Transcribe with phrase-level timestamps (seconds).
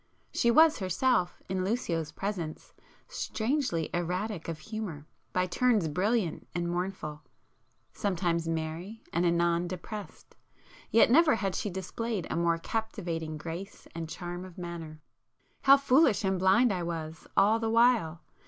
[0.33, 2.73] She was herself, in Lucio's presence,
[3.07, 10.35] strangely erratic of humour, by turns brilliant and mournful,—sometimes merry and anon depressed:
[10.89, 15.03] yet never had she displayed a more captivating grace and charm of manner.
[15.61, 18.23] How foolish and blind I was all the while!